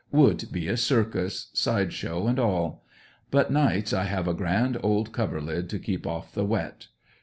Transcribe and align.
Would 0.11 0.51
be 0.51 0.67
a 0.67 0.77
circus; 0.77 1.51
side 1.53 1.93
show 1.93 2.25
and 2.25 2.39
all. 2.39 2.83
But 3.29 3.51
nights 3.51 3.93
I 3.93 4.05
have 4.05 4.27
a 4.27 4.33
grand 4.33 4.79
old 4.81 5.11
coverlid 5.13 5.69
to 5.69 5.77
keep 5.77 6.07
off 6.07 6.33
the 6.33 6.43
wet. 6.43 6.87